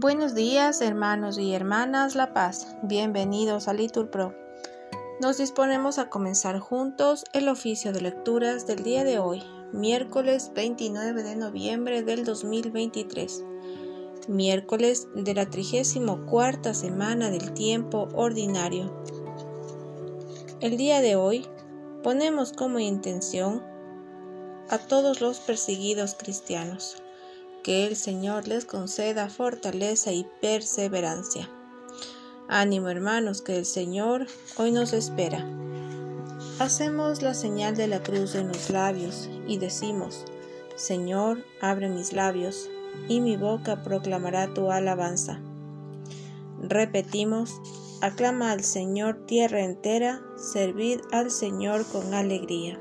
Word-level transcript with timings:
Buenos 0.00 0.36
días, 0.36 0.80
hermanos 0.80 1.38
y 1.38 1.54
hermanas 1.54 2.14
La 2.14 2.32
Paz. 2.32 2.76
Bienvenidos 2.84 3.66
a 3.66 3.72
Litur 3.72 4.10
Pro. 4.10 4.32
Nos 5.20 5.38
disponemos 5.38 5.98
a 5.98 6.08
comenzar 6.08 6.60
juntos 6.60 7.24
el 7.32 7.48
oficio 7.48 7.92
de 7.92 8.02
lecturas 8.02 8.64
del 8.64 8.84
día 8.84 9.02
de 9.02 9.18
hoy, 9.18 9.42
miércoles 9.72 10.52
29 10.54 11.24
de 11.24 11.34
noviembre 11.34 12.04
del 12.04 12.24
2023, 12.24 13.42
miércoles 14.28 15.08
de 15.16 15.34
la 15.34 15.50
34 15.50 16.74
semana 16.74 17.30
del 17.30 17.52
tiempo 17.52 18.06
ordinario. 18.14 19.02
El 20.60 20.76
día 20.76 21.00
de 21.00 21.16
hoy 21.16 21.44
ponemos 22.04 22.52
como 22.52 22.78
intención 22.78 23.64
a 24.68 24.78
todos 24.78 25.20
los 25.20 25.40
perseguidos 25.40 26.14
cristianos 26.14 27.02
que 27.68 27.86
el 27.86 27.96
Señor 27.96 28.48
les 28.48 28.64
conceda 28.64 29.28
fortaleza 29.28 30.10
y 30.10 30.26
perseverancia. 30.40 31.50
Ánimo 32.48 32.88
hermanos, 32.88 33.42
que 33.42 33.58
el 33.58 33.66
Señor 33.66 34.26
hoy 34.56 34.72
nos 34.72 34.94
espera. 34.94 35.46
Hacemos 36.60 37.20
la 37.20 37.34
señal 37.34 37.76
de 37.76 37.86
la 37.86 38.02
cruz 38.02 38.36
en 38.36 38.48
los 38.48 38.70
labios 38.70 39.28
y 39.46 39.58
decimos, 39.58 40.24
Señor, 40.76 41.44
abre 41.60 41.90
mis 41.90 42.14
labios, 42.14 42.70
y 43.06 43.20
mi 43.20 43.36
boca 43.36 43.82
proclamará 43.82 44.54
tu 44.54 44.70
alabanza. 44.70 45.38
Repetimos, 46.62 47.52
aclama 48.00 48.52
al 48.52 48.64
Señor 48.64 49.26
tierra 49.26 49.62
entera, 49.62 50.22
servid 50.38 51.00
al 51.12 51.30
Señor 51.30 51.84
con 51.84 52.14
alegría. 52.14 52.80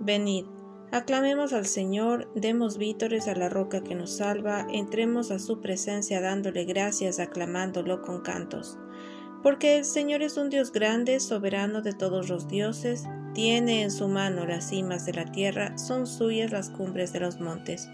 Venid 0.00 0.53
Aclamemos 0.94 1.52
al 1.52 1.66
Señor, 1.66 2.30
demos 2.36 2.78
vítores 2.78 3.26
a 3.26 3.34
la 3.34 3.48
roca 3.48 3.82
que 3.82 3.96
nos 3.96 4.18
salva, 4.18 4.64
entremos 4.70 5.32
a 5.32 5.40
su 5.40 5.60
presencia 5.60 6.20
dándole 6.20 6.64
gracias, 6.66 7.18
aclamándolo 7.18 8.00
con 8.00 8.20
cantos. 8.20 8.78
Porque 9.42 9.76
el 9.76 9.84
Señor 9.84 10.22
es 10.22 10.36
un 10.36 10.50
Dios 10.50 10.70
grande, 10.70 11.18
soberano 11.18 11.82
de 11.82 11.94
todos 11.94 12.28
los 12.28 12.46
dioses, 12.46 13.02
tiene 13.34 13.82
en 13.82 13.90
su 13.90 14.06
mano 14.06 14.46
las 14.46 14.68
cimas 14.68 15.04
de 15.04 15.14
la 15.14 15.24
tierra, 15.24 15.76
son 15.78 16.06
suyas 16.06 16.52
las 16.52 16.70
cumbres 16.70 17.12
de 17.12 17.18
los 17.18 17.40
montes. 17.40 17.88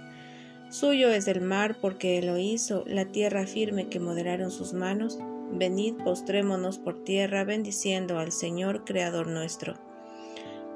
Suyo 0.68 1.08
es 1.08 1.26
el 1.26 1.40
mar 1.40 1.78
porque 1.80 2.18
él 2.18 2.26
lo 2.26 2.36
hizo, 2.36 2.84
la 2.86 3.06
tierra 3.06 3.46
firme 3.46 3.88
que 3.88 3.98
moderaron 3.98 4.50
sus 4.50 4.74
manos. 4.74 5.18
Venid, 5.50 5.94
postrémonos 6.04 6.76
por 6.76 7.02
tierra, 7.02 7.44
bendiciendo 7.44 8.18
al 8.18 8.30
Señor, 8.30 8.84
Creador 8.84 9.26
nuestro 9.26 9.89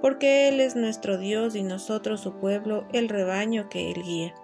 porque 0.03 0.49
Él 0.49 0.61
es 0.61 0.77
nuestro 0.77 1.19
Dios 1.19 1.57
y 1.57 1.63
nosotros 1.63 2.21
su 2.21 2.35
pueblo, 2.35 2.87
el 2.93 3.09
rebaño 3.09 3.69
que 3.69 3.91
Él 3.91 4.03
guía. 4.03 4.35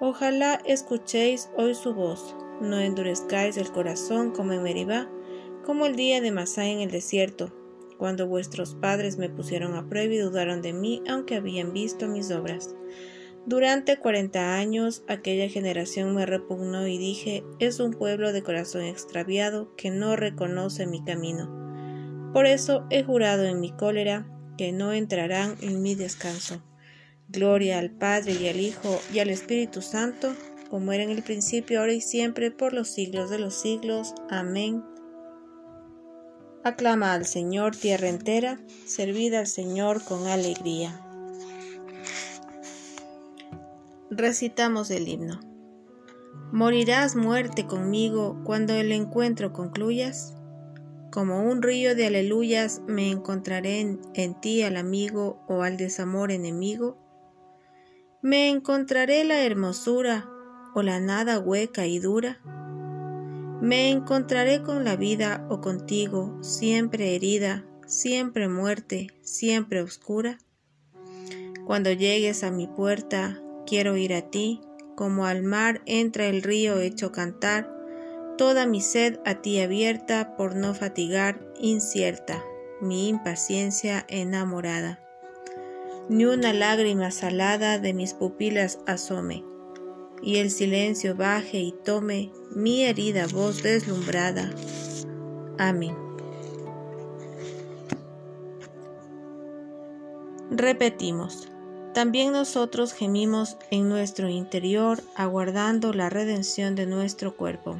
Ojalá 0.00 0.60
escuchéis 0.64 1.50
hoy 1.56 1.74
su 1.74 1.94
voz, 1.94 2.36
no 2.60 2.78
endurezcáis 2.78 3.56
el 3.56 3.70
corazón 3.70 4.30
como 4.32 4.52
en 4.52 4.62
Meribá, 4.62 5.08
como 5.64 5.86
el 5.86 5.96
día 5.96 6.20
de 6.20 6.30
Masá 6.30 6.66
en 6.66 6.80
el 6.80 6.90
desierto, 6.90 7.52
cuando 7.98 8.26
vuestros 8.26 8.74
padres 8.74 9.18
me 9.18 9.28
pusieron 9.28 9.74
a 9.74 9.88
prueba 9.88 10.14
y 10.14 10.18
dudaron 10.18 10.62
de 10.62 10.72
mí, 10.72 11.02
aunque 11.08 11.34
habían 11.34 11.72
visto 11.72 12.06
mis 12.06 12.30
obras. 12.30 12.74
Durante 13.44 13.98
cuarenta 13.98 14.56
años 14.56 15.02
aquella 15.08 15.48
generación 15.48 16.14
me 16.14 16.26
repugnó 16.26 16.86
y 16.86 16.98
dije, 16.98 17.44
es 17.58 17.80
un 17.80 17.92
pueblo 17.92 18.32
de 18.32 18.42
corazón 18.42 18.82
extraviado 18.82 19.74
que 19.74 19.90
no 19.90 20.16
reconoce 20.16 20.86
mi 20.86 21.02
camino. 21.02 22.30
Por 22.32 22.46
eso 22.46 22.86
he 22.90 23.02
jurado 23.02 23.44
en 23.44 23.60
mi 23.60 23.72
cólera, 23.72 24.30
que 24.58 24.72
no 24.72 24.92
entrarán 24.92 25.56
en 25.62 25.80
mi 25.80 25.94
descanso. 25.94 26.60
Gloria 27.28 27.78
al 27.78 27.90
Padre 27.90 28.32
y 28.32 28.48
al 28.48 28.60
Hijo 28.60 29.00
y 29.14 29.20
al 29.20 29.30
Espíritu 29.30 29.80
Santo, 29.80 30.34
como 30.68 30.92
era 30.92 31.04
en 31.04 31.10
el 31.10 31.22
principio, 31.22 31.80
ahora 31.80 31.92
y 31.92 32.02
siempre, 32.02 32.50
por 32.50 32.74
los 32.74 32.88
siglos 32.88 33.30
de 33.30 33.38
los 33.38 33.54
siglos. 33.54 34.14
Amén. 34.28 34.84
Aclama 36.64 37.14
al 37.14 37.24
Señor 37.24 37.76
tierra 37.76 38.08
entera, 38.08 38.60
servida 38.84 39.38
al 39.38 39.46
Señor 39.46 40.04
con 40.04 40.26
alegría. 40.26 41.00
Recitamos 44.10 44.90
el 44.90 45.06
himno. 45.06 45.40
¿Morirás 46.50 47.14
muerte 47.14 47.66
conmigo 47.66 48.40
cuando 48.44 48.72
el 48.72 48.90
encuentro 48.90 49.52
concluyas? 49.52 50.37
Como 51.10 51.42
un 51.42 51.62
río 51.62 51.94
de 51.94 52.06
aleluyas 52.06 52.82
me 52.86 53.10
encontraré 53.10 53.80
en, 53.80 54.40
ti 54.40 54.62
al 54.62 54.76
amigo 54.76 55.42
o 55.48 55.62
al 55.62 55.76
desamor 55.76 56.30
enemigo. 56.30 56.98
Me 58.20 58.50
encontraré 58.50 59.24
la 59.24 59.42
hermosura 59.44 60.28
o 60.74 60.82
la 60.82 61.00
nada 61.00 61.38
hueca 61.38 61.86
y 61.86 61.98
dura. 61.98 62.40
Me 63.62 63.90
encontraré 63.90 64.62
con 64.62 64.84
la 64.84 64.96
vida 64.96 65.46
o 65.48 65.60
contigo, 65.60 66.36
siempre 66.42 67.16
herida, 67.16 67.64
siempre 67.86 68.48
muerte, 68.48 69.08
siempre 69.22 69.80
oscura. 69.82 70.38
Cuando 71.64 71.90
llegues 71.90 72.44
a 72.44 72.50
mi 72.50 72.66
puerta, 72.66 73.42
quiero 73.66 73.96
ir 73.96 74.14
a 74.14 74.30
ti, 74.30 74.60
como 74.94 75.26
al 75.26 75.42
mar 75.42 75.80
entra 75.86 76.26
el 76.26 76.42
río 76.42 76.78
hecho 76.78 77.12
cantar, 77.12 77.77
toda 78.38 78.66
mi 78.66 78.80
sed 78.80 79.18
a 79.26 79.34
ti 79.42 79.60
abierta 79.60 80.36
por 80.36 80.54
no 80.56 80.72
fatigar 80.72 81.40
incierta 81.60 82.42
mi 82.80 83.08
impaciencia 83.08 84.06
enamorada. 84.08 85.00
Ni 86.08 86.24
una 86.24 86.52
lágrima 86.52 87.10
salada 87.10 87.78
de 87.78 87.92
mis 87.92 88.14
pupilas 88.14 88.78
asome, 88.86 89.44
y 90.22 90.36
el 90.36 90.50
silencio 90.50 91.16
baje 91.16 91.58
y 91.58 91.72
tome 91.72 92.32
mi 92.54 92.84
herida 92.84 93.26
voz 93.26 93.62
deslumbrada. 93.62 94.50
Amén. 95.58 95.96
Repetimos. 100.50 101.48
También 101.92 102.32
nosotros 102.32 102.92
gemimos 102.92 103.56
en 103.70 103.88
nuestro 103.88 104.28
interior, 104.28 105.02
aguardando 105.16 105.92
la 105.92 106.08
redención 106.08 106.76
de 106.76 106.86
nuestro 106.86 107.36
cuerpo. 107.36 107.78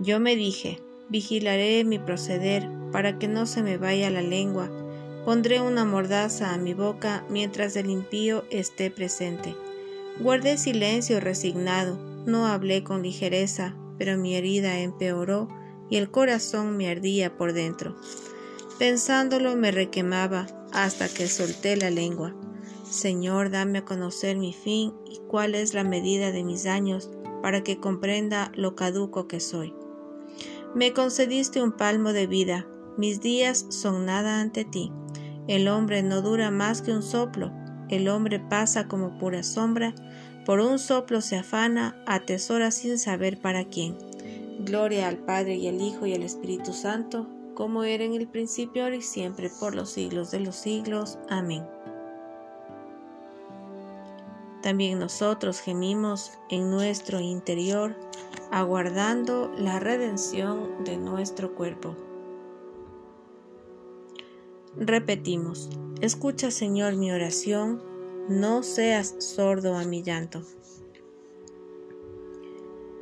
Yo 0.00 0.18
me 0.18 0.34
dije, 0.34 0.80
vigilaré 1.10 1.84
mi 1.84 1.98
proceder 1.98 2.66
para 2.90 3.18
que 3.18 3.28
no 3.28 3.44
se 3.44 3.62
me 3.62 3.76
vaya 3.76 4.08
la 4.08 4.22
lengua, 4.22 4.70
pondré 5.26 5.60
una 5.60 5.84
mordaza 5.84 6.54
a 6.54 6.56
mi 6.56 6.72
boca 6.72 7.26
mientras 7.28 7.76
el 7.76 7.90
impío 7.90 8.44
esté 8.48 8.90
presente. 8.90 9.54
Guardé 10.18 10.56
silencio 10.56 11.20
resignado, 11.20 11.98
no 12.24 12.46
hablé 12.46 12.82
con 12.82 13.02
ligereza, 13.02 13.76
pero 13.98 14.16
mi 14.16 14.34
herida 14.34 14.78
empeoró 14.78 15.48
y 15.90 15.96
el 15.96 16.10
corazón 16.10 16.78
me 16.78 16.88
ardía 16.88 17.36
por 17.36 17.52
dentro. 17.52 17.94
Pensándolo 18.78 19.54
me 19.54 19.70
requemaba 19.70 20.46
hasta 20.72 21.08
que 21.08 21.28
solté 21.28 21.76
la 21.76 21.90
lengua. 21.90 22.34
Señor, 22.88 23.50
dame 23.50 23.80
a 23.80 23.84
conocer 23.84 24.38
mi 24.38 24.54
fin 24.54 24.94
y 25.04 25.18
cuál 25.28 25.54
es 25.54 25.74
la 25.74 25.84
medida 25.84 26.32
de 26.32 26.42
mis 26.42 26.64
años 26.64 27.10
para 27.42 27.62
que 27.62 27.78
comprenda 27.78 28.50
lo 28.54 28.74
caduco 28.74 29.28
que 29.28 29.40
soy. 29.40 29.74
Me 30.74 30.92
concediste 30.92 31.60
un 31.62 31.72
palmo 31.72 32.12
de 32.12 32.28
vida, 32.28 32.64
mis 32.96 33.20
días 33.20 33.66
son 33.70 34.06
nada 34.06 34.40
ante 34.40 34.64
ti. 34.64 34.92
El 35.48 35.66
hombre 35.66 36.02
no 36.04 36.22
dura 36.22 36.52
más 36.52 36.80
que 36.80 36.92
un 36.92 37.02
soplo, 37.02 37.50
el 37.88 38.08
hombre 38.08 38.38
pasa 38.38 38.86
como 38.86 39.18
pura 39.18 39.42
sombra, 39.42 39.94
por 40.46 40.60
un 40.60 40.78
soplo 40.78 41.22
se 41.22 41.36
afana, 41.36 42.00
atesora 42.06 42.70
sin 42.70 42.98
saber 42.98 43.40
para 43.40 43.64
quién. 43.64 43.98
Gloria 44.60 45.08
al 45.08 45.18
Padre 45.18 45.56
y 45.56 45.66
al 45.66 45.80
Hijo 45.80 46.06
y 46.06 46.14
al 46.14 46.22
Espíritu 46.22 46.72
Santo, 46.72 47.26
como 47.54 47.82
era 47.82 48.04
en 48.04 48.14
el 48.14 48.28
principio, 48.28 48.84
ahora 48.84 48.96
y 48.96 49.02
siempre, 49.02 49.50
por 49.58 49.74
los 49.74 49.90
siglos 49.90 50.30
de 50.30 50.38
los 50.38 50.54
siglos. 50.54 51.18
Amén. 51.28 51.64
También 54.62 54.98
nosotros 54.98 55.60
gemimos 55.60 56.32
en 56.50 56.70
nuestro 56.70 57.18
interior, 57.18 57.96
aguardando 58.50 59.52
la 59.56 59.80
redención 59.80 60.84
de 60.84 60.96
nuestro 60.96 61.54
cuerpo. 61.54 61.96
Repetimos, 64.76 65.68
escucha 66.00 66.50
Señor 66.50 66.96
mi 66.96 67.10
oración, 67.12 67.82
no 68.28 68.62
seas 68.62 69.14
sordo 69.18 69.76
a 69.76 69.84
mi 69.84 70.02
llanto. 70.02 70.42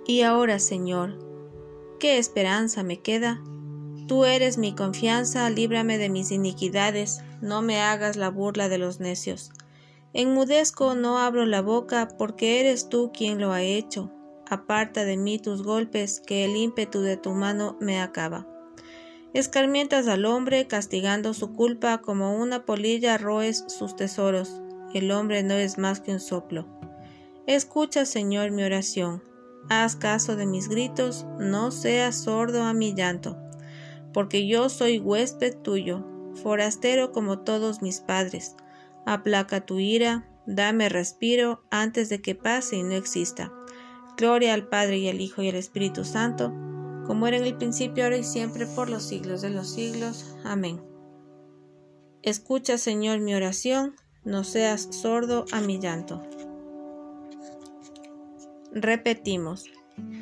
Y 0.07 0.23
ahora 0.23 0.59
Señor, 0.59 1.19
¿qué 2.01 2.19
esperanza 2.19 2.83
me 2.83 3.01
queda? 3.01 3.43
Tú 4.07 4.25
eres 4.25 4.57
mi 4.57 4.75
confianza, 4.75 5.51
líbrame 5.51 5.99
de 5.99 6.09
mis 6.09 6.31
iniquidades, 6.31 7.21
no 7.43 7.61
me 7.61 7.81
hagas 7.81 8.17
la 8.17 8.31
burla 8.31 8.69
de 8.69 8.79
los 8.79 9.01
necios 9.01 9.53
Enmudezco, 10.15 10.95
no 10.95 11.19
abro 11.19 11.45
la 11.45 11.61
boca, 11.61 12.09
porque 12.17 12.61
eres 12.61 12.89
tú 12.89 13.13
quien 13.13 13.39
lo 13.41 13.53
ha 13.53 13.63
hecho. 13.63 14.11
Aparta 14.51 15.05
de 15.05 15.17
mí 15.17 15.39
tus 15.39 15.63
golpes, 15.63 16.21
que 16.21 16.45
el 16.45 16.57
ímpetu 16.57 17.01
de 17.01 17.17
tu 17.17 17.33
mano 17.33 17.77
me 17.81 18.01
acaba. 18.01 18.47
Escarmientas 19.35 20.09
al 20.09 20.25
hombre, 20.25 20.67
castigando 20.67 21.35
su 21.35 21.53
culpa, 21.53 21.99
como 21.99 22.35
una 22.35 22.65
polilla 22.65 23.19
roes 23.19 23.65
sus 23.69 23.95
tesoros. 23.95 24.63
El 24.95 25.11
hombre 25.11 25.43
no 25.43 25.55
es 25.55 25.77
más 25.77 26.01
que 26.01 26.13
un 26.13 26.21
soplo. 26.21 26.67
Escucha, 27.47 28.07
Señor, 28.07 28.51
mi 28.51 28.63
oración. 28.63 29.23
Haz 29.69 29.97
caso 29.97 30.35
de 30.35 30.47
mis 30.47 30.69
gritos, 30.69 31.27
no 31.39 31.71
seas 31.71 32.17
sordo 32.17 32.63
a 32.63 32.73
mi 32.73 32.95
llanto, 32.95 33.37
porque 34.15 34.47
yo 34.47 34.71
soy 34.71 34.99
huésped 34.99 35.59
tuyo, 35.59 36.07
forastero 36.43 37.13
como 37.13 37.41
todos 37.41 37.83
mis 37.83 38.01
padres. 38.01 38.57
Aplaca 39.05 39.67
tu 39.67 39.79
ira, 39.79 40.27
dame 40.47 40.89
respiro 40.89 41.63
antes 41.71 42.09
de 42.09 42.23
que 42.23 42.35
pase 42.35 42.77
y 42.77 42.83
no 42.83 42.95
exista. 42.95 43.53
Gloria 44.19 44.53
al 44.53 44.67
Padre 44.67 44.99
y 44.99 45.09
al 45.09 45.21
Hijo 45.21 45.43
y 45.43 45.49
al 45.49 45.55
Espíritu 45.55 46.05
Santo, 46.05 46.53
como 47.07 47.29
era 47.29 47.37
en 47.37 47.45
el 47.45 47.57
principio, 47.57 48.03
ahora 48.03 48.17
y 48.17 48.25
siempre, 48.25 48.67
por 48.67 48.91
los 48.91 49.05
siglos 49.05 49.43
de 49.43 49.51
los 49.51 49.73
siglos. 49.73 50.37
Amén. 50.45 50.83
Escucha, 52.23 52.79
Señor, 52.79 53.21
mi 53.21 53.37
oración, 53.37 53.95
no 54.25 54.43
seas 54.43 54.89
sordo 54.91 55.45
a 55.53 55.61
mi 55.61 55.79
llanto. 55.79 56.21
Repetimos, 58.73 59.67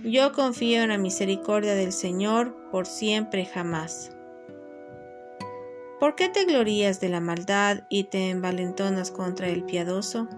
yo 0.04 0.32
confío 0.32 0.82
en 0.82 0.90
la 0.90 0.99
misericordia 0.99 1.75
del 1.75 1.92
Señor 1.92 2.54
por 2.70 2.87
siempre 2.87 3.46
jamás. 3.46 4.10
¿Por 5.99 6.16
qué 6.16 6.28
te 6.28 6.44
glorías 6.44 7.00
de 7.00 7.08
la 7.08 7.20
maldad 7.20 7.84
y 7.88 8.04
te 8.04 8.28
envalentonas 8.28 9.10
contra 9.10 9.49
el 9.49 9.64
piadoso? 9.64 10.28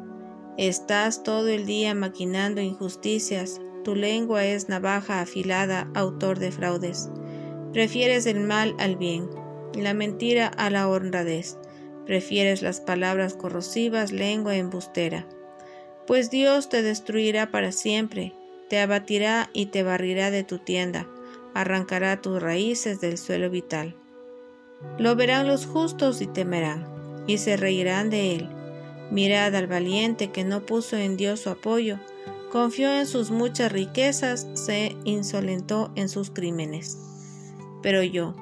Estás 0.58 1.22
todo 1.22 1.48
el 1.48 1.64
día 1.64 1.94
maquinando 1.94 2.60
injusticias, 2.60 3.62
tu 3.84 3.94
lengua 3.94 4.44
es 4.44 4.68
navaja 4.68 5.22
afilada, 5.22 5.88
autor 5.94 6.38
de 6.38 6.52
fraudes. 6.52 7.08
Prefieres 7.72 8.26
el 8.26 8.40
mal 8.40 8.74
al 8.78 8.96
bien, 8.96 9.30
la 9.72 9.94
mentira 9.94 10.48
a 10.48 10.68
la 10.68 10.86
honradez. 10.86 11.56
Prefieres 12.04 12.60
las 12.60 12.82
palabras 12.82 13.32
corrosivas, 13.32 14.12
lengua 14.12 14.56
embustera 14.56 15.26
pues 16.08 16.30
Dios 16.30 16.70
te 16.70 16.80
destruirá 16.80 17.50
para 17.50 17.70
siempre, 17.70 18.32
te 18.70 18.80
abatirá 18.80 19.50
y 19.52 19.66
te 19.66 19.82
barrirá 19.82 20.30
de 20.30 20.42
tu 20.42 20.56
tienda, 20.56 21.06
arrancará 21.52 22.22
tus 22.22 22.42
raíces 22.42 22.98
del 23.02 23.18
suelo 23.18 23.50
vital. 23.50 23.94
Lo 24.96 25.16
verán 25.16 25.46
los 25.46 25.66
justos 25.66 26.22
y 26.22 26.26
temerán, 26.26 26.86
y 27.26 27.36
se 27.36 27.58
reirán 27.58 28.08
de 28.08 28.36
él. 28.36 28.48
Mirad 29.10 29.54
al 29.54 29.66
valiente 29.66 30.30
que 30.30 30.44
no 30.44 30.66
puso 30.66 30.96
en 30.96 31.16
Dios 31.16 31.40
su 31.40 31.50
apoyo, 31.50 31.98
confió 32.50 32.92
en 32.92 33.06
sus 33.06 33.30
muchas 33.30 33.72
riquezas, 33.72 34.48
se 34.54 34.96
insolentó 35.04 35.90
en 35.94 36.08
sus 36.08 36.30
crímenes. 36.30 36.98
Pero 37.82 38.02
yo, 38.02 38.34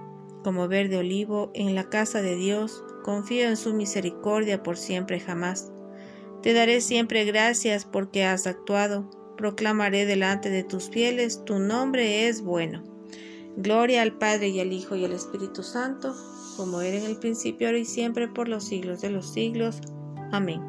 como 0.43 0.69
verde 0.69 0.99
olivo 0.99 1.51
en 1.55 1.75
la 1.75 1.89
casa 1.89 2.23
de 2.23 2.37
Dios, 2.37 2.83
confío 3.03 3.49
en 3.49 3.57
su 3.57 3.75
misericordia 3.75 4.63
por 4.63 4.77
siempre 4.77 5.21
jamás. 5.21 5.71
Te 6.43 6.53
daré 6.53 6.81
siempre 6.81 7.25
gracias 7.25 7.85
porque 7.85 8.25
has 8.25 8.47
actuado. 8.47 9.11
Proclamaré 9.37 10.07
delante 10.07 10.51
de 10.51 10.65
tus 10.65 10.89
fieles, 10.89 11.45
tu 11.45 11.59
nombre 11.59 12.29
es 12.29 12.43
bueno. 12.43 12.83
Gloria 13.57 14.03
al 14.03 14.19
Padre 14.19 14.49
y 14.49 14.61
al 14.61 14.73
Hijo 14.73 14.97
y 14.97 15.05
al 15.05 15.13
Espíritu 15.13 15.63
Santo, 15.63 16.15
como 16.57 16.81
era 16.81 16.99
en 16.99 17.05
el 17.05 17.17
principio, 17.17 17.69
ahora 17.69 17.79
y 17.79 17.85
siempre, 17.85 18.29
por 18.29 18.49
los 18.49 18.65
siglos 18.65 19.01
de 19.01 19.11
los 19.11 19.33
siglos. 19.33 19.81
Amén. 20.33 20.61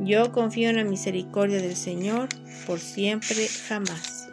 Yo 0.00 0.30
confío 0.32 0.70
en 0.70 0.76
la 0.76 0.84
misericordia 0.84 1.60
del 1.60 1.76
Señor, 1.76 2.28
por 2.66 2.78
siempre, 2.78 3.48
jamás. 3.68 4.28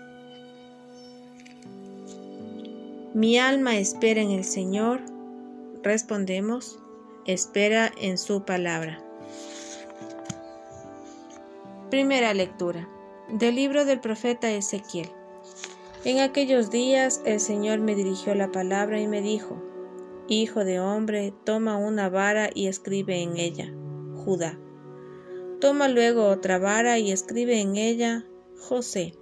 Mi 3.13 3.39
alma 3.39 3.77
espera 3.77 4.21
en 4.21 4.31
el 4.31 4.43
Señor. 4.43 5.01
Respondemos, 5.83 6.79
espera 7.25 7.91
en 8.01 8.17
su 8.17 8.43
palabra. 8.43 9.01
Primera 11.89 12.33
lectura 12.33 12.89
del 13.29 13.55
libro 13.55 13.85
del 13.85 13.99
profeta 14.01 14.51
Ezequiel. 14.51 15.09
En 16.03 16.19
aquellos 16.19 16.69
días 16.69 17.21
el 17.25 17.39
Señor 17.39 17.79
me 17.79 17.95
dirigió 17.95 18.35
la 18.35 18.51
palabra 18.51 18.99
y 18.99 19.07
me 19.07 19.21
dijo, 19.21 19.63
Hijo 20.27 20.65
de 20.65 20.79
hombre, 20.79 21.33
toma 21.43 21.77
una 21.77 22.09
vara 22.09 22.49
y 22.53 22.67
escribe 22.67 23.21
en 23.21 23.37
ella, 23.37 23.71
Judá. 24.25 24.59
Toma 25.61 25.87
luego 25.87 26.27
otra 26.27 26.57
vara 26.57 26.99
y 26.99 27.11
escribe 27.11 27.61
en 27.61 27.77
ella, 27.77 28.25
José. 28.59 29.13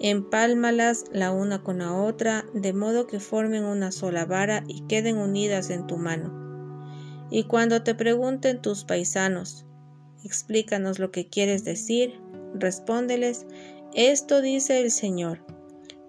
Empálmalas 0.00 1.04
la 1.12 1.32
una 1.32 1.62
con 1.62 1.78
la 1.78 1.92
otra, 1.94 2.46
de 2.54 2.72
modo 2.72 3.06
que 3.06 3.20
formen 3.20 3.64
una 3.64 3.90
sola 3.90 4.24
vara 4.24 4.64
y 4.68 4.82
queden 4.86 5.18
unidas 5.18 5.70
en 5.70 5.86
tu 5.86 5.96
mano. 5.96 6.32
Y 7.30 7.44
cuando 7.44 7.82
te 7.82 7.94
pregunten 7.94 8.62
tus 8.62 8.84
paisanos, 8.84 9.66
explícanos 10.24 10.98
lo 10.98 11.10
que 11.10 11.28
quieres 11.28 11.64
decir. 11.64 12.20
Respóndeles, 12.54 13.46
esto 13.94 14.40
dice 14.40 14.80
el 14.80 14.90
Señor. 14.90 15.44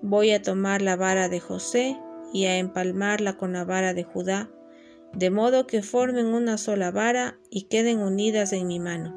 Voy 0.02 0.32
a 0.32 0.42
tomar 0.42 0.82
la 0.82 0.96
vara 0.96 1.30
de 1.30 1.40
José 1.40 1.98
y 2.34 2.46
a 2.46 2.58
empalmarla 2.58 3.38
con 3.38 3.54
la 3.54 3.66
vara 3.66 3.94
de 3.94 4.04
Judá, 4.04 4.50
de 5.14 5.30
modo 5.30 5.68
que 5.68 5.82
formen 5.82 6.28
una 6.28 6.58
sola 6.58 6.92
vara 6.92 7.38
y 7.50 7.64
queden 7.64 8.00
unidas 8.00 8.54
en 8.54 8.68
mi 8.68 8.80
mano. 8.80 9.16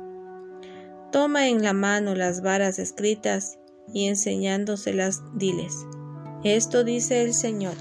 Toma 1.12 1.48
en 1.48 1.62
la 1.62 1.72
mano 1.72 2.14
las 2.14 2.42
varas 2.42 2.78
escritas 2.78 3.58
y 3.92 4.08
enseñándoselas 4.08 5.22
diles, 5.34 5.86
esto 6.42 6.84
dice 6.84 7.22
el 7.22 7.34
Señor. 7.34 7.74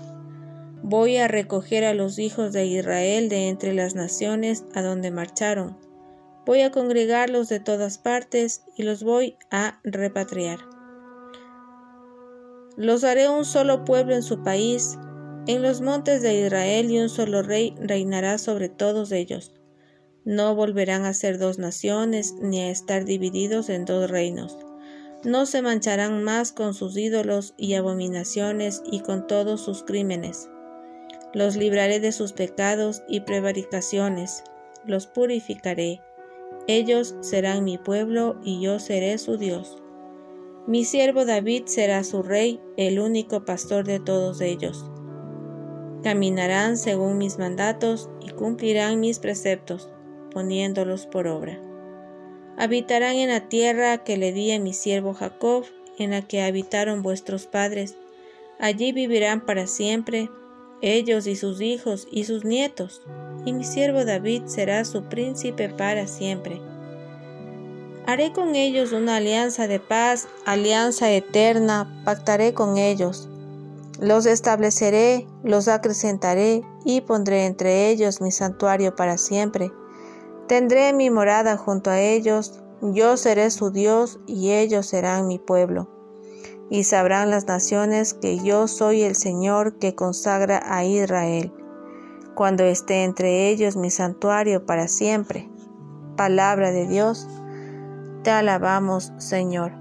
Voy 0.84 1.18
a 1.18 1.28
recoger 1.28 1.86
a 1.86 1.94
los 1.94 2.20
hijos 2.20 2.54
de 2.54 2.66
Israel 2.66 3.30
de 3.30 3.48
entre 3.48 3.74
las 3.74 3.96
naciones 3.96 4.66
a 4.74 4.82
donde 4.82 5.12
marcharon, 5.12 5.78
Voy 6.46 6.60
a 6.60 6.72
congregarlos 6.72 7.48
de 7.48 7.62
todas 7.62 7.98
partes 7.98 8.66
y 8.76 8.84
los 8.84 9.04
voy 9.04 9.38
a 9.50 9.80
repatriar. 9.86 10.60
Los 12.76 13.06
haré 13.06 13.30
un 13.30 13.46
solo 13.46 13.86
pueblo 13.86 14.14
en 14.14 14.24
su 14.24 14.44
país, 14.44 14.98
en 15.48 15.62
los 15.62 15.82
montes 15.82 16.22
de 16.22 16.46
Israel 16.46 16.90
y 16.92 17.00
un 17.00 17.10
solo 17.10 17.42
rey 17.42 17.76
reinará 17.80 18.38
sobre 18.38 18.70
todos 18.70 19.12
ellos. 19.12 19.54
No 20.26 20.56
volverán 20.56 21.06
a 21.06 21.14
ser 21.14 21.38
dos 21.38 21.60
naciones 21.60 22.34
ni 22.42 22.62
a 22.62 22.70
estar 22.70 23.06
divididos 23.06 23.70
en 23.70 23.86
dos 23.86 24.10
reinos. 24.10 24.58
No 25.24 25.46
se 25.46 25.62
mancharán 25.62 26.24
más 26.24 26.52
con 26.52 26.74
sus 26.74 26.98
ídolos 26.98 27.54
y 27.58 27.74
abominaciones 27.76 28.82
y 28.90 29.02
con 29.02 29.28
todos 29.28 29.62
sus 29.62 29.84
crímenes. 29.84 30.50
Los 31.34 31.56
libraré 31.56 32.00
de 32.00 32.12
sus 32.12 32.34
pecados 32.34 33.04
y 33.08 33.22
prevaricaciones, 33.22 34.44
los 34.86 35.08
purificaré 35.08 36.02
ellos 36.68 37.16
serán 37.20 37.66
mi 37.66 37.78
pueblo 37.78 38.38
y 38.42 38.62
yo 38.62 38.80
seré 38.80 39.18
su 39.18 39.38
Dios. 39.38 39.78
Mi 40.66 40.86
siervo 40.86 41.26
David 41.26 41.64
será 41.66 42.06
su 42.06 42.24
rey, 42.24 42.62
el 42.78 43.00
único 43.00 43.44
pastor 43.44 43.84
de 43.86 44.00
todos 44.00 44.40
ellos. 44.40 44.86
Caminarán 46.04 46.78
según 46.78 47.18
mis 47.18 47.40
mandatos 47.40 48.10
y 48.22 48.30
cumplirán 48.32 49.00
mis 49.00 49.20
preceptos, 49.20 49.90
poniéndolos 50.32 51.08
por 51.08 51.28
obra. 51.28 51.60
Habitarán 52.58 53.16
en 53.16 53.30
la 53.30 53.48
tierra 53.48 54.04
que 54.04 54.18
le 54.18 54.32
di 54.32 54.52
a 54.52 54.60
mi 54.60 54.74
siervo 54.74 55.14
Jacob, 55.14 55.66
en 55.98 56.12
la 56.12 56.22
que 56.22 56.42
habitaron 56.42 57.02
vuestros 57.02 57.48
padres. 57.48 57.96
Allí 58.60 58.92
vivirán 58.92 59.46
para 59.46 59.68
siempre, 59.68 60.30
ellos 60.82 61.28
y 61.28 61.36
sus 61.36 61.62
hijos 61.62 62.08
y 62.12 62.26
sus 62.26 62.44
nietos 62.44 63.02
y 63.46 63.54
mi 63.54 63.64
siervo 63.64 64.06
David 64.06 64.44
será 64.46 64.86
su 64.86 65.04
príncipe 65.04 65.70
para 65.70 66.08
siempre. 66.08 66.62
Haré 68.06 68.34
con 68.34 68.56
ellos 68.56 68.92
una 68.92 69.18
alianza 69.18 69.68
de 69.68 69.80
paz, 69.80 70.28
alianza 70.46 71.12
eterna, 71.12 72.02
pactaré 72.04 72.54
con 72.54 72.78
ellos. 72.78 73.30
Los 74.04 74.26
estableceré, 74.26 75.26
los 75.46 75.70
acrecentaré 75.70 76.62
y 76.84 77.00
pondré 77.00 77.46
entre 77.46 77.88
ellos 77.88 78.20
mi 78.20 78.34
santuario 78.34 78.98
para 78.98 79.18
siempre. 79.18 79.72
Tendré 80.50 80.92
mi 80.92 81.10
morada 81.10 81.56
junto 81.56 81.90
a 81.90 82.02
ellos, 82.02 82.62
yo 82.82 83.16
seré 83.16 83.50
su 83.50 83.72
Dios 83.72 84.20
y 84.28 84.52
ellos 84.52 84.88
serán 84.88 85.26
mi 85.26 85.40
pueblo. 85.40 85.88
Y 86.70 86.84
sabrán 86.84 87.30
las 87.30 87.48
naciones 87.48 88.14
que 88.14 88.40
yo 88.40 88.68
soy 88.68 89.04
el 89.04 89.16
Señor 89.16 89.80
que 89.80 89.96
consagra 89.96 90.62
a 90.66 90.84
Israel 90.84 91.54
cuando 92.36 92.66
esté 92.66 93.06
entre 93.06 93.48
ellos 93.48 93.78
mi 93.78 93.90
santuario 93.90 94.66
para 94.66 94.90
siempre. 94.90 95.50
Palabra 96.18 96.72
de 96.72 96.88
Dios, 96.88 97.26
te 98.24 98.32
alabamos, 98.32 99.14
Señor. 99.18 99.72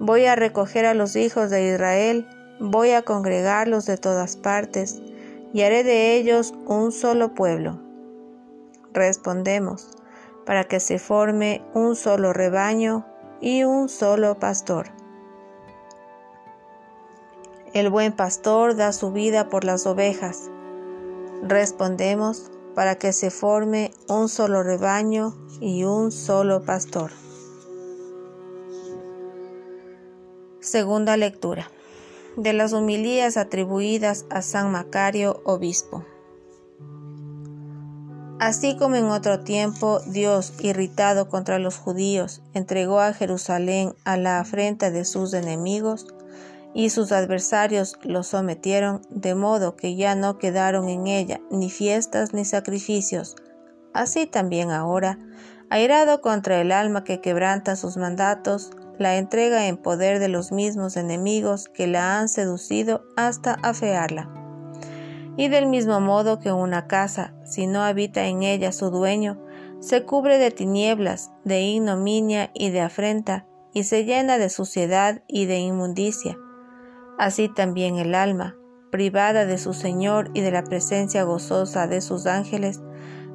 Voy 0.00 0.24
a 0.24 0.34
recoger 0.34 0.86
a 0.86 0.94
los 0.94 1.14
hijos 1.14 1.50
de 1.50 1.74
Israel, 1.74 2.26
voy 2.70 2.90
a 2.90 3.02
congregarlos 3.02 3.86
de 3.86 3.96
todas 3.96 4.36
partes, 4.36 5.00
y 5.52 5.62
haré 5.62 5.84
de 5.84 6.16
ellos 6.16 6.52
un 6.66 6.90
solo 6.90 7.34
pueblo. 7.34 7.80
Respondemos, 8.92 9.90
para 10.44 10.64
que 10.64 10.80
se 10.80 10.98
forme 10.98 11.62
un 11.74 11.96
solo 11.96 12.32
rebaño 12.32 13.06
y 13.40 13.64
un 13.64 13.88
solo 13.88 14.38
pastor. 14.38 14.88
El 17.72 17.90
buen 17.90 18.12
pastor 18.12 18.76
da 18.76 18.92
su 18.92 19.12
vida 19.12 19.48
por 19.48 19.64
las 19.64 19.86
ovejas 19.86 20.50
respondemos 21.46 22.50
para 22.74 22.96
que 22.96 23.12
se 23.12 23.30
forme 23.30 23.92
un 24.08 24.28
solo 24.28 24.62
rebaño 24.62 25.34
y 25.60 25.84
un 25.84 26.10
solo 26.10 26.64
pastor. 26.64 27.12
Segunda 30.60 31.16
lectura 31.16 31.70
de 32.36 32.52
las 32.52 32.72
homilías 32.72 33.36
atribuidas 33.36 34.26
a 34.30 34.42
San 34.42 34.70
Macario, 34.72 35.42
obispo. 35.44 36.04
Así 38.40 38.76
como 38.76 38.96
en 38.96 39.06
otro 39.06 39.40
tiempo 39.40 40.00
Dios, 40.06 40.52
irritado 40.60 41.28
contra 41.28 41.58
los 41.58 41.78
judíos, 41.78 42.42
entregó 42.52 43.00
a 43.00 43.12
Jerusalén 43.12 43.94
a 44.04 44.16
la 44.16 44.40
afrenta 44.40 44.90
de 44.90 45.04
sus 45.04 45.32
enemigos, 45.34 46.06
y 46.74 46.90
sus 46.90 47.12
adversarios 47.12 47.96
lo 48.02 48.24
sometieron, 48.24 49.02
de 49.08 49.36
modo 49.36 49.76
que 49.76 49.94
ya 49.94 50.16
no 50.16 50.38
quedaron 50.38 50.88
en 50.88 51.06
ella 51.06 51.40
ni 51.48 51.70
fiestas 51.70 52.34
ni 52.34 52.44
sacrificios. 52.44 53.36
Así 53.92 54.26
también 54.26 54.72
ahora, 54.72 55.20
airado 55.70 56.20
contra 56.20 56.60
el 56.60 56.72
alma 56.72 57.04
que 57.04 57.20
quebranta 57.20 57.76
sus 57.76 57.96
mandatos, 57.96 58.72
la 58.98 59.16
entrega 59.16 59.66
en 59.66 59.76
poder 59.76 60.18
de 60.18 60.28
los 60.28 60.52
mismos 60.52 60.96
enemigos 60.96 61.68
que 61.68 61.86
la 61.86 62.18
han 62.18 62.28
seducido 62.28 63.04
hasta 63.16 63.54
afearla. 63.54 64.30
Y 65.36 65.48
del 65.48 65.66
mismo 65.66 66.00
modo 66.00 66.38
que 66.38 66.52
una 66.52 66.86
casa, 66.86 67.34
si 67.44 67.66
no 67.66 67.82
habita 67.82 68.26
en 68.26 68.42
ella 68.42 68.72
su 68.72 68.90
dueño, 68.90 69.40
se 69.80 70.04
cubre 70.04 70.38
de 70.38 70.50
tinieblas, 70.50 71.32
de 71.44 71.62
ignominia 71.62 72.50
y 72.54 72.70
de 72.70 72.80
afrenta, 72.80 73.46
y 73.72 73.84
se 73.84 74.04
llena 74.04 74.38
de 74.38 74.48
suciedad 74.48 75.22
y 75.26 75.46
de 75.46 75.58
inmundicia, 75.58 76.38
Así 77.18 77.48
también 77.48 77.96
el 77.96 78.14
alma, 78.14 78.56
privada 78.90 79.46
de 79.46 79.58
su 79.58 79.72
Señor 79.72 80.30
y 80.34 80.40
de 80.40 80.50
la 80.50 80.64
presencia 80.64 81.22
gozosa 81.22 81.86
de 81.86 82.00
sus 82.00 82.26
ángeles, 82.26 82.82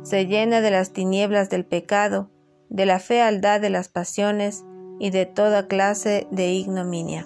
se 0.04 0.26
llena 0.26 0.62
de 0.62 0.72
las 0.72 0.92
tinieblas 0.92 1.50
del 1.50 1.66
pecado, 1.66 2.30
de 2.70 2.86
la 2.86 3.00
fealdad 3.00 3.62
de 3.62 3.70
las 3.70 3.88
pasiones 3.88 4.64
y 5.00 5.10
de 5.10 5.26
toda 5.26 5.68
clase 5.68 6.28
de 6.30 6.50
ignominia. 6.52 7.26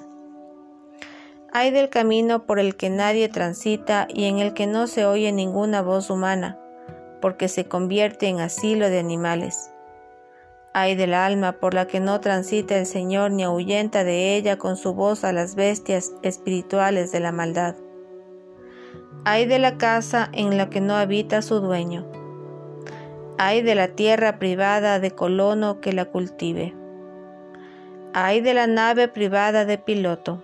Hay 1.52 1.70
del 1.70 1.90
camino 1.90 2.46
por 2.46 2.60
el 2.60 2.76
que 2.76 2.90
nadie 2.90 3.30
transita 3.30 4.08
y 4.10 4.26
en 4.26 4.40
el 4.40 4.54
que 4.54 4.66
no 4.66 4.88
se 4.88 5.06
oye 5.06 5.32
ninguna 5.32 5.82
voz 5.82 6.10
humana, 6.10 6.58
porque 7.22 7.48
se 7.48 7.66
convierte 7.66 8.28
en 8.28 8.40
asilo 8.40 8.90
de 8.90 9.00
animales. 9.00 9.72
Ay 10.74 10.96
del 10.96 11.14
alma 11.14 11.54
por 11.54 11.76
la 11.76 11.86
que 11.86 12.00
no 12.00 12.20
transita 12.20 12.76
el 12.80 12.88
Señor 12.88 13.30
ni 13.30 13.44
ahuyenta 13.44 14.04
de 14.04 14.36
ella 14.36 14.58
con 14.58 14.78
su 14.78 14.96
voz 14.96 15.24
a 15.24 15.32
las 15.32 15.54
bestias 15.54 16.12
espirituales 16.24 17.12
de 17.12 17.20
la 17.20 17.32
maldad. 17.32 17.76
Ay 19.24 19.46
de 19.46 19.60
la 19.60 19.78
casa 19.78 20.30
en 20.34 20.58
la 20.58 20.72
que 20.72 20.82
no 20.82 20.96
habita 20.96 21.44
su 21.44 21.60
dueño. 21.60 22.08
Ay 23.38 23.62
de 23.62 23.76
la 23.76 23.90
tierra 23.90 24.40
privada 24.40 25.00
de 25.00 25.12
colono 25.12 25.80
que 25.80 25.94
la 25.94 26.06
cultive. 26.06 26.74
Ay 28.16 28.42
de 28.42 28.54
la 28.54 28.68
nave 28.68 29.08
privada 29.08 29.66
de 29.66 29.80
piloto, 29.80 30.44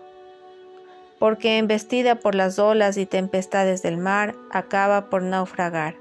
porque 1.20 1.60
embestida 1.60 2.16
por 2.16 2.34
las 2.34 2.58
olas 2.58 2.98
y 2.98 3.06
tempestades 3.06 3.84
del 3.84 3.98
mar, 3.98 4.34
acaba 4.50 5.12
por 5.12 5.22
naufragar. 5.22 5.96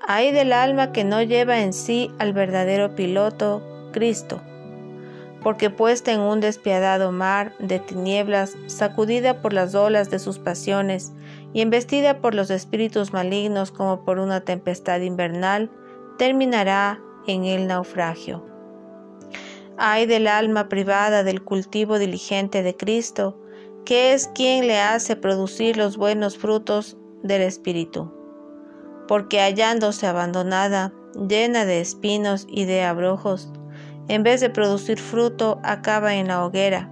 Hay 0.00 0.32
del 0.32 0.54
alma 0.54 0.92
que 0.92 1.04
no 1.04 1.20
lleva 1.20 1.60
en 1.60 1.74
sí 1.74 2.10
al 2.18 2.32
verdadero 2.32 2.94
piloto, 2.94 3.62
Cristo, 3.92 4.40
porque 5.42 5.68
puesta 5.68 6.10
en 6.10 6.20
un 6.20 6.40
despiadado 6.40 7.12
mar 7.12 7.52
de 7.58 7.78
tinieblas, 7.78 8.56
sacudida 8.66 9.42
por 9.42 9.52
las 9.52 9.74
olas 9.74 10.08
de 10.08 10.20
sus 10.20 10.38
pasiones 10.38 11.12
y 11.52 11.60
embestida 11.60 12.22
por 12.22 12.34
los 12.34 12.48
espíritus 12.48 13.12
malignos 13.12 13.72
como 13.72 14.06
por 14.06 14.20
una 14.20 14.40
tempestad 14.40 15.00
invernal, 15.00 15.70
terminará 16.16 16.98
en 17.26 17.44
el 17.44 17.66
naufragio. 17.66 18.57
Hay 19.78 20.06
del 20.06 20.26
alma 20.26 20.68
privada 20.68 21.22
del 21.22 21.42
cultivo 21.42 21.98
diligente 21.98 22.62
de 22.62 22.76
Cristo, 22.76 23.40
que 23.84 24.12
es 24.12 24.28
quien 24.28 24.66
le 24.66 24.78
hace 24.80 25.16
producir 25.16 25.76
los 25.76 25.96
buenos 25.96 26.36
frutos 26.36 26.96
del 27.22 27.42
Espíritu 27.42 28.18
porque 29.08 29.40
hallándose 29.40 30.06
abandonada, 30.06 30.92
llena 31.14 31.64
de 31.64 31.80
espinos 31.80 32.46
y 32.48 32.66
de 32.66 32.84
abrojos, 32.84 33.50
en 34.06 34.22
vez 34.22 34.40
de 34.40 34.50
producir 34.50 35.00
fruto, 35.00 35.58
acaba 35.64 36.14
en 36.14 36.28
la 36.28 36.44
hoguera. 36.44 36.88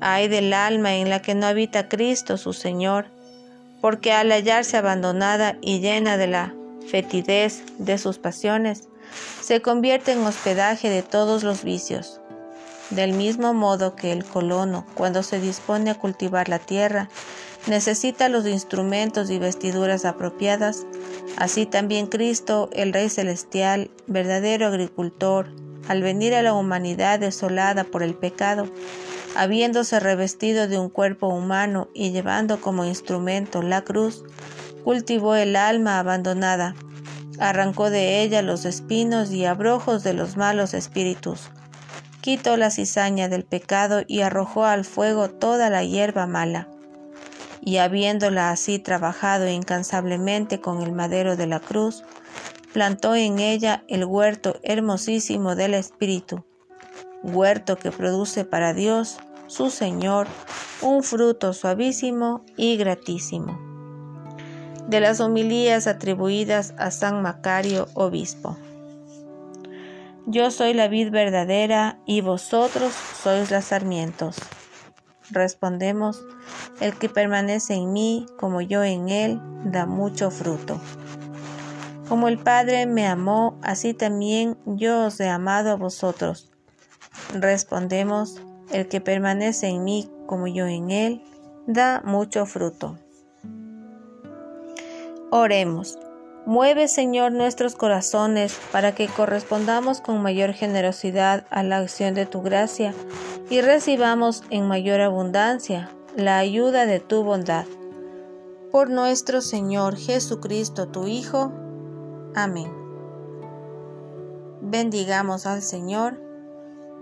Ay 0.00 0.28
del 0.28 0.52
alma 0.52 0.96
en 0.96 1.08
la 1.08 1.22
que 1.22 1.34
no 1.34 1.46
habita 1.46 1.88
Cristo 1.88 2.36
su 2.36 2.52
Señor, 2.52 3.06
porque 3.80 4.12
al 4.12 4.30
hallarse 4.30 4.76
abandonada 4.76 5.56
y 5.62 5.80
llena 5.80 6.16
de 6.16 6.26
la 6.26 6.54
fetidez 6.88 7.62
de 7.78 7.98
sus 7.98 8.18
pasiones, 8.18 8.88
se 9.40 9.60
convierte 9.62 10.12
en 10.12 10.24
hospedaje 10.24 10.90
de 10.90 11.02
todos 11.02 11.42
los 11.42 11.64
vicios. 11.64 12.20
Del 12.90 13.12
mismo 13.12 13.54
modo 13.54 13.96
que 13.96 14.12
el 14.12 14.24
colono, 14.24 14.86
cuando 14.94 15.22
se 15.22 15.40
dispone 15.40 15.90
a 15.90 15.98
cultivar 15.98 16.48
la 16.48 16.58
tierra, 16.58 17.08
necesita 17.66 18.28
los 18.28 18.46
instrumentos 18.46 19.30
y 19.30 19.38
vestiduras 19.38 20.04
apropiadas, 20.04 20.86
así 21.36 21.66
también 21.66 22.06
Cristo, 22.06 22.68
el 22.72 22.92
Rey 22.92 23.08
Celestial, 23.08 23.90
verdadero 24.06 24.66
agricultor, 24.66 25.48
al 25.88 26.02
venir 26.02 26.34
a 26.34 26.42
la 26.42 26.54
humanidad 26.54 27.18
desolada 27.18 27.84
por 27.84 28.02
el 28.02 28.14
pecado, 28.14 28.68
habiéndose 29.34 29.98
revestido 30.00 30.68
de 30.68 30.78
un 30.78 30.88
cuerpo 30.88 31.28
humano 31.28 31.88
y 31.94 32.10
llevando 32.10 32.60
como 32.60 32.84
instrumento 32.84 33.62
la 33.62 33.82
cruz, 33.82 34.24
cultivó 34.84 35.34
el 35.34 35.56
alma 35.56 35.98
abandonada, 35.98 36.76
arrancó 37.38 37.90
de 37.90 38.22
ella 38.22 38.42
los 38.42 38.66
espinos 38.66 39.32
y 39.32 39.46
abrojos 39.46 40.04
de 40.04 40.12
los 40.12 40.36
malos 40.36 40.74
espíritus, 40.74 41.50
quitó 42.20 42.56
la 42.56 42.70
cizaña 42.70 43.28
del 43.28 43.44
pecado 43.44 44.02
y 44.06 44.20
arrojó 44.20 44.64
al 44.66 44.84
fuego 44.84 45.30
toda 45.30 45.70
la 45.70 45.82
hierba 45.82 46.26
mala. 46.26 46.68
Y 47.62 47.78
habiéndola 47.78 48.50
así 48.50 48.78
trabajado 48.78 49.48
incansablemente 49.48 50.60
con 50.60 50.82
el 50.82 50.92
madero 50.92 51.34
de 51.36 51.46
la 51.46 51.60
cruz, 51.60 52.04
plantó 52.74 53.14
en 53.14 53.38
ella 53.38 53.84
el 53.88 54.04
huerto 54.04 54.58
hermosísimo 54.62 55.56
del 55.56 55.72
Espíritu, 55.72 56.44
huerto 57.22 57.76
que 57.76 57.90
produce 57.90 58.44
para 58.44 58.74
Dios, 58.74 59.16
su 59.46 59.70
Señor, 59.70 60.26
un 60.82 61.02
fruto 61.02 61.54
suavísimo 61.54 62.44
y 62.56 62.76
gratísimo. 62.76 63.73
De 64.88 65.00
las 65.00 65.20
homilías 65.20 65.86
atribuidas 65.86 66.74
a 66.78 66.90
San 66.90 67.22
Macario, 67.22 67.88
obispo. 67.94 68.56
Yo 70.26 70.50
soy 70.50 70.72
la 70.72 70.88
vid 70.88 71.10
verdadera 71.10 71.98
y 72.06 72.20
vosotros 72.22 72.92
sois 73.22 73.50
las 73.50 73.66
sarmientos. 73.66 74.36
Respondemos, 75.30 76.22
el 76.80 76.96
que 76.98 77.08
permanece 77.08 77.74
en 77.74 77.92
mí, 77.92 78.26
como 78.38 78.60
yo 78.60 78.84
en 78.84 79.08
él, 79.08 79.40
da 79.64 79.86
mucho 79.86 80.30
fruto. 80.30 80.80
Como 82.08 82.28
el 82.28 82.38
Padre 82.38 82.86
me 82.86 83.06
amó, 83.06 83.58
así 83.62 83.94
también 83.94 84.58
yo 84.66 85.06
os 85.06 85.18
he 85.20 85.28
amado 85.28 85.70
a 85.70 85.76
vosotros. 85.76 86.50
Respondemos, 87.32 88.40
el 88.70 88.88
que 88.88 89.00
permanece 89.00 89.68
en 89.68 89.84
mí, 89.84 90.10
como 90.26 90.46
yo 90.46 90.66
en 90.66 90.90
él, 90.90 91.22
da 91.66 92.02
mucho 92.04 92.44
fruto. 92.44 92.98
Oremos. 95.36 95.98
Mueve, 96.46 96.86
Señor, 96.86 97.32
nuestros 97.32 97.74
corazones 97.74 98.56
para 98.70 98.94
que 98.94 99.08
correspondamos 99.08 100.00
con 100.00 100.22
mayor 100.22 100.52
generosidad 100.52 101.44
a 101.50 101.64
la 101.64 101.78
acción 101.78 102.14
de 102.14 102.24
tu 102.24 102.40
gracia 102.40 102.94
y 103.50 103.60
recibamos 103.60 104.44
en 104.50 104.68
mayor 104.68 105.00
abundancia 105.00 105.90
la 106.14 106.38
ayuda 106.38 106.86
de 106.86 107.00
tu 107.00 107.24
bondad. 107.24 107.64
Por 108.70 108.90
nuestro 108.90 109.40
Señor 109.40 109.96
Jesucristo, 109.96 110.86
tu 110.86 111.08
Hijo. 111.08 111.52
Amén. 112.36 112.72
Bendigamos 114.60 115.46
al 115.46 115.62
Señor. 115.62 116.16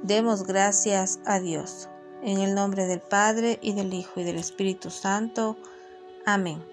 Demos 0.03 0.47
gracias 0.47 1.21
a 1.27 1.39
Dios. 1.39 1.91
En 2.23 2.39
el 2.39 2.55
nombre 2.55 2.87
del 2.87 3.01
Padre 3.01 3.59
y 3.61 3.75
del 3.75 3.93
Hijo 3.93 4.21
y 4.21 4.25
del 4.25 4.39
Espíritu 4.39 4.89
Santo. 4.89 5.59
Amén. 6.25 6.73